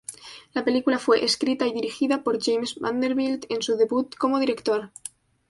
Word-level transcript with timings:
La 0.53 0.65
película 0.65 0.97
fue 0.97 1.23
escrita 1.23 1.67
y 1.67 1.73
dirigida 1.73 2.23
por 2.23 2.43
James 2.43 2.73
Vanderbilt 2.79 3.45
en 3.49 3.61
su 3.61 3.77
debut 3.77 4.15
como 4.15 4.39
director. 4.39 4.89